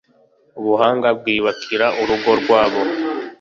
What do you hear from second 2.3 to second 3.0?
rwabwo